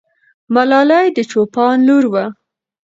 ملالۍ 0.53 1.07
د 1.15 1.17
چوپان 1.31 1.75
لور 1.87 2.05
وه. 2.13 2.25